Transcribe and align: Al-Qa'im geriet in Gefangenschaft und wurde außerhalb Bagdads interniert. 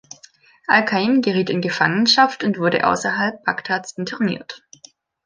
Al-Qa'im 0.65 1.21
geriet 1.21 1.51
in 1.51 1.61
Gefangenschaft 1.61 2.43
und 2.43 2.57
wurde 2.57 2.87
außerhalb 2.87 3.43
Bagdads 3.43 3.99
interniert. 3.99 4.63